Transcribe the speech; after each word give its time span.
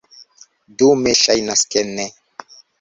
Dume 0.81 1.15
ŝajnas, 1.21 1.65
ke 1.71 1.87
ne. 1.93 2.11